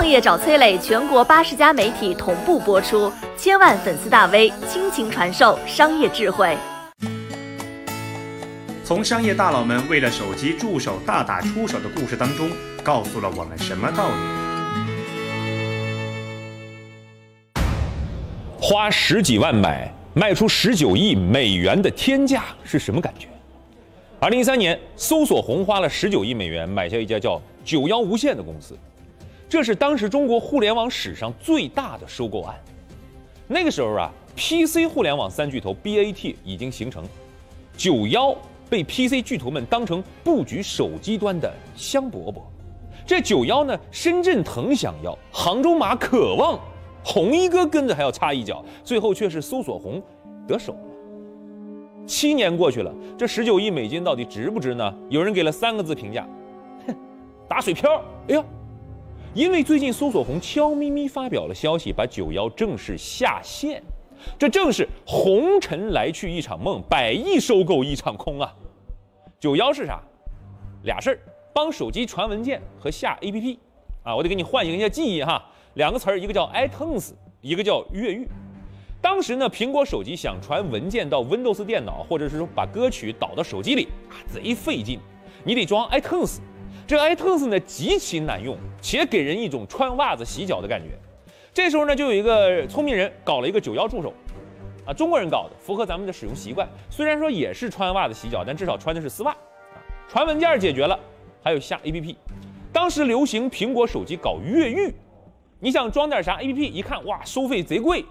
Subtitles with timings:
[0.00, 6.56] 创业找崔磊，全国八十家媒体同步播出，千万粉丝大 V 倾情传授商业智慧。
[8.82, 12.48] 从商业大佬们为了手机助手大打出手的故事当中，
[12.82, 14.14] 告诉了我们什么道理？
[18.58, 23.28] 花十几万买，卖出十九亿美元的天价是什么感觉？
[24.18, 28.74] 二零一三年，搜索红花了十九亿美元买下一家叫九幺无线的公司，
[29.50, 32.54] 这是当时中国互联网史上最大的收购案。
[33.48, 37.02] 那个时候啊，PC 互联网三巨头 BAT 已经形成，
[37.76, 38.32] 九幺
[38.68, 42.42] 被 PC 巨头们当成布局手机端的香饽饽。
[43.04, 46.56] 这九幺呢，深圳腾想要，杭州马渴望，
[47.04, 50.00] 红衣哥跟着还要插一脚，最后却是搜索红
[50.46, 50.78] 得手了。
[52.06, 54.94] 七年过去了，这十九亿美金到底值不值呢？
[55.08, 56.24] 有人给了三个字评价：
[56.86, 56.94] 哼，
[57.48, 58.00] 打水漂。
[58.28, 58.44] 哎呀，
[59.32, 63.80] 因为最近搜索红悄咪咪发表了消息，把九幺正式下线，
[64.36, 68.52] 这正是红尘来去一场梦，百亿收购一场空啊！
[69.38, 70.02] 九幺是啥？
[70.82, 71.18] 俩事儿，
[71.54, 73.56] 帮手机传文件和下 APP
[74.02, 74.16] 啊！
[74.16, 75.40] 我得给你唤醒一下记忆哈，
[75.74, 78.28] 两个词儿，一个叫 iTunes，一个叫越狱。
[79.00, 84.98] 当时呢，苹果手机想传文件到 Windows 电脑，或者是说把歌曲导到手机里啊，贼费劲。
[85.44, 86.38] 你得装 iTunes，
[86.90, 90.88] 这 iTunes 呢极其难用，且给人一种穿袜子洗脚的感觉。
[91.54, 94.12] 这时候呢，就有一个聪明人搞了一个九幺助手，
[94.84, 96.68] 啊，中国人搞的，符合咱们的使用习惯。
[96.88, 99.30] 虽然说也是穿袜子洗脚，但至少穿的是丝袜。
[99.30, 99.38] 啊，
[100.08, 100.98] 传文件解决了，
[101.44, 102.16] 还有下 APP。
[102.72, 104.92] 当时流行苹果手机搞越狱，
[105.60, 106.56] 你想装点啥 APP？
[106.58, 108.04] 一看哇，收费贼贵。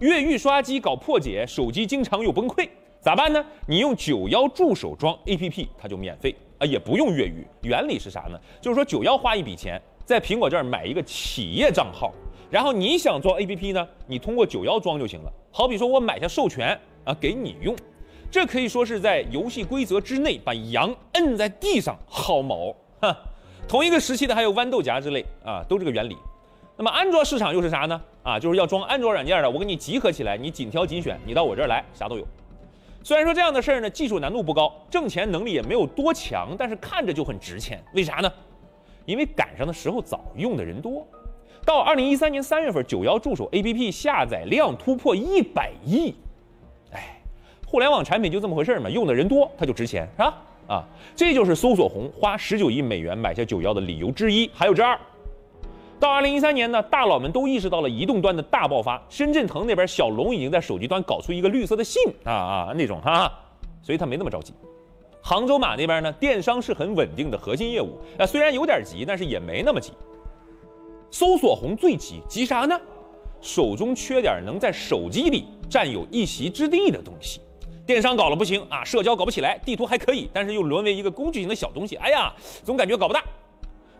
[0.00, 2.68] 越狱刷机搞破解，手机经常又崩溃，
[3.00, 3.46] 咋办呢？
[3.68, 7.46] 你用九幺助手装 APP，它就免费啊，也不用越狱。
[7.62, 8.40] 原理是啥呢？
[8.60, 12.12] 就是说九幺花一笔钱，在苹果这儿买一个企业账号，
[12.50, 15.32] 然后你想装 APP 呢，你通过九幺装就行了。
[15.50, 17.74] 好比说我买下授权啊，给你用，
[18.30, 22.74] 这可以说是在游戏规则之内把羊摁在地上薅毛。
[23.00, 23.16] 哈，
[23.68, 26.16] 同一个时期的还有豌豆荚之类啊，都这个原理。
[26.78, 28.00] 那么安卓市场又是啥呢？
[28.22, 32.26] 啊，就是要装安卓软件的，我给你集合起来，你紧挑紧选，你到我这儿来，啥都有。
[33.06, 37.80] 虽然说这样的事儿呢，技术难度不高，挣钱能力也没有多强，但是看着就很值钱。
[37.94, 38.28] 为啥呢？
[39.04, 41.06] 因为赶上的时候早，用的人多。
[41.64, 46.16] 到二零一三年三月份，九幺助手 APP 下载量突破一百亿。
[46.90, 47.20] 哎，
[47.64, 50.42] 互联网产品就这么回事嘛，用的人多，它就值钱，是吧？
[50.66, 50.84] 啊，
[51.14, 54.50] 这就是搜索红花十九亿美元买下九幺的理由之一。
[54.52, 54.98] 还有之二。
[55.98, 59.02] 到二零一三年呢，大佬们都意识到了移动端的大爆发。
[59.08, 63.32] 深圳腾那边小龙已经在手机端搞出一个绿色的信啊啊那种哈，
[63.82, 64.52] 所以他没那么着急。
[65.22, 69.92] 杭州马那边呢，电商是很稳定的核心业务，啊虽然有点急，但是也没那么急。
[71.10, 72.78] 搜索红最急，急啥呢？
[73.40, 77.40] 手中缺点能在手机里占有一席之地的东西。
[77.86, 81.96] 电商搞了不行啊，社交搞不起来，地图还可以，但是又沦为一个工具型的小东西。
[81.96, 82.34] 哎呀，
[82.64, 83.24] 总感觉搞不大。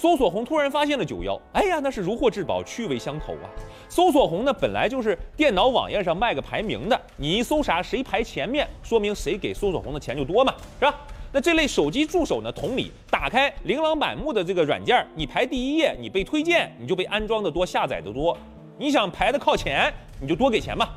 [0.00, 3.44] 搜索红突然发现了九幺，哎呀，那是如获至宝，趣味相投啊！
[3.86, 10.94] 搜索红呢，本来就是电脑网页上卖个排名的，你一搜啥，谁排前面，说明谁给搜索红的钱就多嘛，是吧？
[11.30, 18.34] 那这类手机助手呢，同理，打开琳琅满目的这个软件，你排第一页，你被推荐，你就被安装的多，下载的多。
[18.78, 20.88] 你想排的靠前，你就多给钱嘛。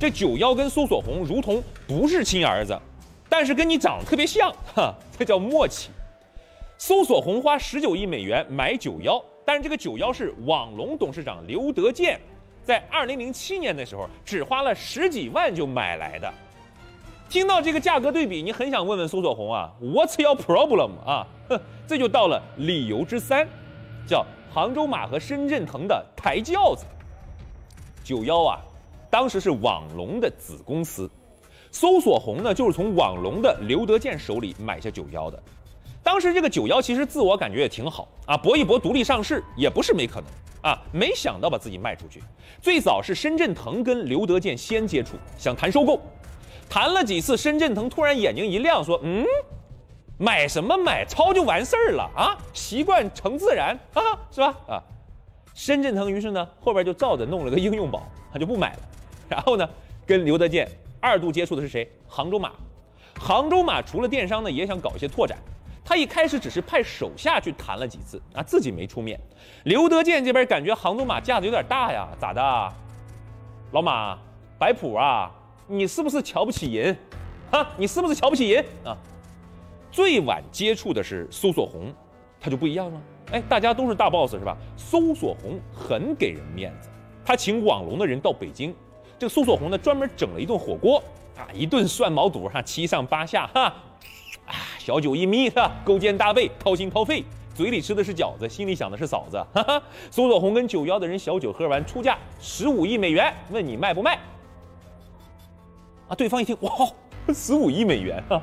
[0.00, 2.76] 这九幺跟搜索红如同不是亲儿子，
[3.28, 5.90] 但是跟你长得特别像，哈，这叫默契。
[6.84, 12.20] 搜索红花十九亿美元买九幺，但是这个九幺是网龙董事长刘德建
[12.64, 16.28] 在二零零七年的时候只花了十几万就买来的。
[17.28, 21.24] 听到这个价格对比，你很想问问搜索红啊，What's your problem 啊？
[21.50, 23.46] 哼， 这就到了理由之三，
[24.04, 26.84] 叫杭州马和深圳腾的抬轿子。
[28.02, 28.58] 九幺啊，
[29.08, 31.08] 当时是网龙的子公司，
[31.70, 35.40] 搜索红呢就是从网龙的刘德建手里买下九幺的。
[36.12, 40.26] 当时这个九幺其实自我感觉也挺好啊，搏一搏独立上市也不是没可能
[40.60, 40.78] 啊。
[40.92, 42.22] 没想到把自己卖出去，
[42.60, 45.98] 最早是深圳腾跟刘德建先接触，想谈收购，
[46.68, 49.24] 谈了几次，深圳腾突然眼睛一亮，说：“嗯，
[50.18, 54.54] 买什么买，抄就完事儿了啊，习惯成自然啊，是吧？
[54.68, 54.82] 啊。”
[55.56, 58.80] 深圳腾于是呢后边就照着弄了个应用宝，他就不买了。
[59.30, 59.66] 然后呢，
[60.04, 60.70] 跟刘德建
[61.00, 61.90] 二度接触的是谁？
[62.06, 62.52] 杭州马。
[63.18, 65.38] 杭州马除了电商呢，也想搞一些拓展。
[65.84, 69.18] 他一开始只是派手下去谈了几次啊，自己没出面。
[69.64, 72.72] 刘德建这边感觉杭州马架子有点大呀，咋的？
[73.72, 74.18] 老马，
[74.58, 75.30] 摆谱啊？
[75.66, 76.96] 你是不是瞧不起人？
[77.50, 78.96] 啊，你是不是瞧不起人啊？
[79.90, 81.92] 最晚接触的是搜索红，
[82.40, 83.00] 他就不一样了。
[83.32, 84.56] 哎，大家都是大 boss 是吧？
[84.76, 86.88] 搜索红很给人面子，
[87.24, 88.74] 他请网龙的人到北京，
[89.18, 91.02] 这个搜索红呢专门整了一顿火锅
[91.36, 93.74] 啊，一顿涮毛肚哈，七上八下哈，
[94.84, 97.22] 小酒一眯哈，勾肩搭背，掏心掏肺，
[97.54, 99.80] 嘴里吃的是饺子，心里想的是嫂子，哈哈。
[100.10, 104.18] 搜索红跟九幺的人小酒喝完，出价十五亿美元，问你卖不卖？
[106.08, 106.72] 啊，对方一听，哇，
[107.32, 108.42] 十五亿美元啊！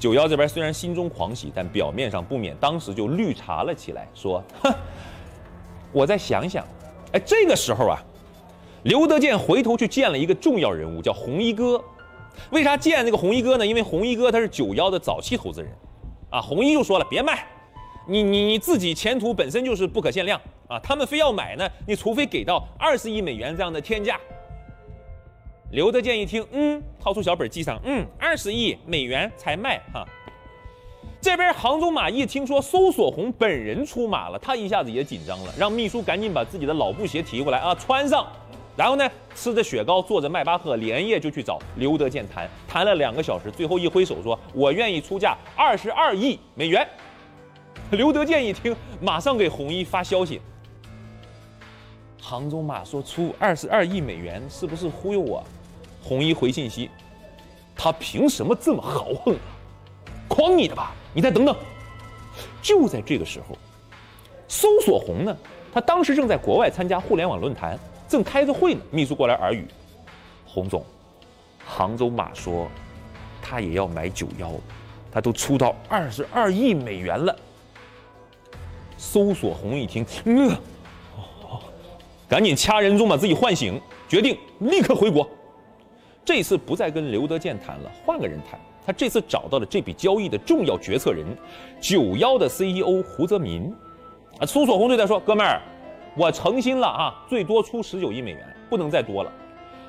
[0.00, 4.74] 九幺这边虽然心中狂喜，但表面上不免当时就绿茶了起来，说：“哼，
[5.92, 6.66] 我再想想。”
[7.14, 8.02] 哎，这个时候啊，
[8.82, 11.80] 刘德建回头去见了一个重要人物，叫红衣哥。
[12.50, 13.66] 为啥见这个红衣哥呢？
[13.66, 15.70] 因为红衣哥他是九幺的早期投资人，
[16.30, 17.46] 啊，红衣就说了：“别卖，
[18.06, 24.18] 你你你自己前途本身就是不可限量啊，他们非要买呢，你除非给到二十亿美元这样的天价。”
[25.72, 30.06] 刘德建一听，嗯，掏出小本记上，嗯，二十亿美元才卖哈。
[31.20, 38.24] 这边杭州马一听说搜索红本人出马了，他一下子也紧张了，让秘书赶紧把自己的老布鞋提过来啊，穿上。
[38.76, 46.86] 然后呢，吃着雪糕，坐着迈巴赫，连夜就去找刘德建谈，谈了两个小时，最后一挥手说：“我愿意出价二十二亿美元。”
[47.92, 50.42] 刘德建一听，马上给红衣发消息。
[52.20, 55.42] 杭州马说出二十二亿美元，是不是忽悠我？
[56.02, 56.90] 红衣回信息，
[57.74, 59.40] 他凭什么这么豪横啊？
[60.28, 60.92] 诓你的吧？
[61.14, 61.56] 你再等等。
[62.60, 63.56] 就在这个时候，
[64.48, 65.34] 搜索红呢，
[65.72, 68.80] 他当时正在国外参加互联网论坛，正开着会呢。
[68.90, 69.66] 秘书过来耳语，
[70.44, 70.84] 洪总，
[71.64, 72.68] 杭州马说，
[73.42, 74.52] 他也要买九幺，
[75.10, 77.36] 他都出到二十二亿美元了。
[78.96, 80.56] 搜索红一听，呃。
[82.28, 85.28] 赶紧掐人中把自己唤醒，决定立刻回国。
[86.24, 88.58] 这次不再跟刘德建谈了，换个人谈。
[88.84, 91.24] 他这次找到了这笔交易的重要决策人，
[91.80, 93.72] 九幺的 CEO 胡泽民。
[94.38, 95.62] 啊，搜索红对他说：“哥们儿，
[96.16, 99.30] 我诚心了啊，最多出十九亿美元，不能再多了。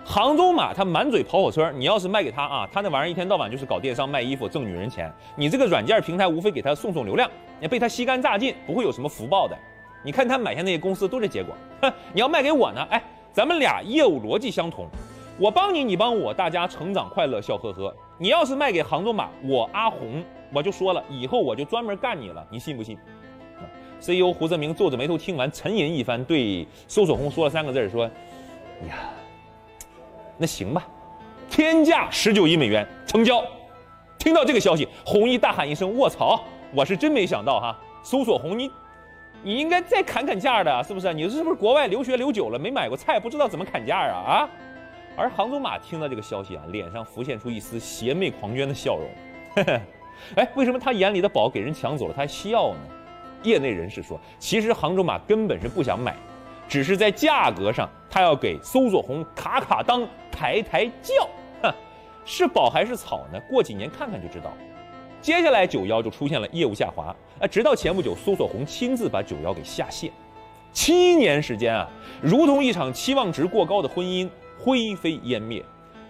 [0.04, 5.10] 杭州马他满嘴跑火车，你要是卖给他啊，他那玩意儿一天到晚就是搞电商卖衣服挣女人钱。
[5.38, 7.32] 你这个软件平台无非给他送送流量，
[7.62, 9.58] 你被他吸干榨尽，不会有什么福报的。”
[10.04, 11.92] 你看他买下那些公司都是结果，哼！
[12.14, 12.86] 你要卖给我呢？
[12.92, 13.02] 哎，
[13.34, 14.86] 咱们俩业务逻辑相同，
[15.40, 17.94] 我帮你，你帮我，大家成长快乐，笑呵呵。
[18.18, 20.24] 你要是卖给杭州马，我阿红
[20.54, 22.98] 我就说了，以后我就专门干你了，你信不信
[24.00, 28.06] ？CEO 胡泽明皱着眉头听完，沉吟一番，对搜索红说了三个字，说
[28.88, 29.10] ：“呀，
[30.38, 30.88] 那行吧，
[31.50, 33.44] 天价十九亿美元成交。”
[34.18, 36.44] 听到这个消息，红衣大喊一声：“卧槽！
[36.74, 38.70] 我是真没想到哈，搜索红你。”
[39.44, 41.14] 你应该再砍砍价的，是不是？
[41.14, 44.16] 你是不是国外留学留久了，没买过菜，不知道怎么砍价啊？
[44.18, 44.50] 啊！
[45.16, 49.08] 而杭州马听到这个消息啊，脸上浮现出一丝邪魅狂狷的笑容。
[50.36, 52.80] 哎，为什么他眼里的宝给人抢走了，他还笑呢？
[53.44, 56.16] 业内人士说，其实杭州马根本是不想买，
[56.68, 61.30] 只是在价格上他要给搜索红卡卡当抬抬轿。
[61.62, 61.74] 哼，
[62.26, 63.40] 是宝还是草呢？
[63.50, 64.52] 过几年看看就知道。
[65.22, 70.12] 接下来九幺就出现了业务下滑，啊，直到前不久搜索红亲自把九幺给下线，
[70.72, 71.90] 七年时间啊，
[72.22, 74.30] 如同一场期望值过高的婚姻
[74.60, 75.64] 灰飞烟灭。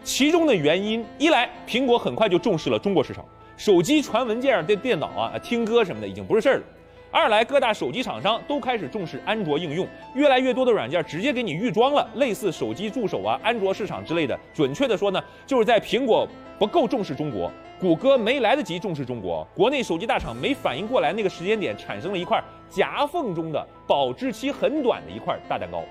[0.04, 3.26] 其中的原因，一来苹果很快就重视了中国市场，
[3.56, 6.64] 手机传文件、电电脑啊、听歌什么的已经不是事儿了。
[7.10, 14.38] 二来，各大手机厂商都开始重视安卓应用，越来越多的软件直接给你预装了类似手机助手啊、安卓市场之类的。
[14.54, 16.28] 准确的说呢，就是在苹果
[16.60, 17.50] 不够重视中国，
[17.80, 25.84] 谷歌没来得及重视中国，国内手机大厂没反应过来那个时间点，产生了一块夹缝中的保质期很短的一块大蛋糕，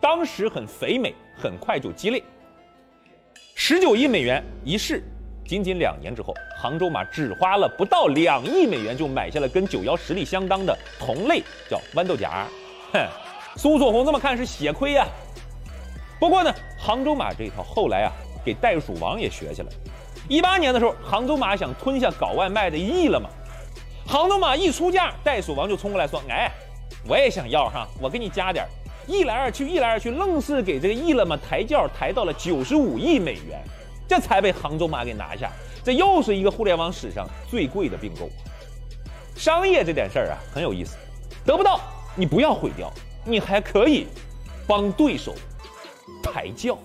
[0.00, 2.22] 当时很肥美，很快就鸡肋。
[3.56, 5.02] 十九亿美元一试。
[5.46, 12.46] 仅仅两年之后，杭州马只花了不到两亿美元就买下了跟九幺实力相当的同类，叫豌豆荚。
[12.92, 13.08] 哼，
[13.56, 15.06] 苏索红这么看是血亏呀。
[16.18, 18.12] 不过呢，杭州马这一套后来啊，
[18.44, 19.68] 给袋鼠王也学起来。
[20.28, 23.30] 一八年的时候，杭州马想吞下搞外卖的亿了嘛，
[24.06, 26.52] 杭州马一出价，袋鼠王就冲过来说：“哎，
[27.08, 28.66] 我也想要哈，我给你加点。”
[29.08, 33.58] 一来二去，一来二去，愣是给这个亿了嘛抬轿抬到了九十五亿美元。
[34.06, 35.50] 这才被杭州马给拿下，
[35.82, 38.28] 这又是一个互联网史上最贵的并购。
[39.34, 40.96] 商业这点事儿啊，很有意思，
[41.44, 41.80] 得不到
[42.14, 42.92] 你不要毁掉，
[43.24, 44.06] 你还可以
[44.66, 45.34] 帮对手
[46.22, 46.76] 抬轿。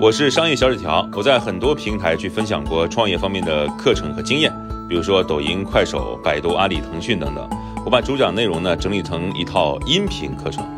[0.00, 4.52] 我是商业小纸条，我在很多平台去分享过创业方面的课程和经验，
[4.88, 7.48] 比如说抖音、快手、百度、阿里、腾讯等等。
[7.84, 10.77] 我把主讲内容呢整理成一套音频课程。